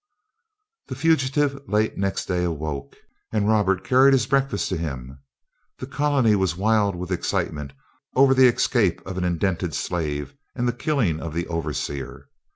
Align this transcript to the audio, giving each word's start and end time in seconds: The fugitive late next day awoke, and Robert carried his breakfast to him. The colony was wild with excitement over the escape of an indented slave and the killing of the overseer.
The 0.87 0.95
fugitive 0.95 1.59
late 1.69 1.95
next 1.95 2.25
day 2.25 2.43
awoke, 2.43 2.95
and 3.31 3.47
Robert 3.47 3.83
carried 3.83 4.13
his 4.13 4.25
breakfast 4.25 4.67
to 4.69 4.77
him. 4.77 5.19
The 5.77 5.85
colony 5.85 6.35
was 6.35 6.57
wild 6.57 6.95
with 6.95 7.11
excitement 7.11 7.73
over 8.15 8.33
the 8.33 8.47
escape 8.47 9.05
of 9.05 9.19
an 9.19 9.23
indented 9.23 9.75
slave 9.75 10.33
and 10.55 10.67
the 10.67 10.73
killing 10.73 11.19
of 11.19 11.35
the 11.35 11.45
overseer. 11.45 12.29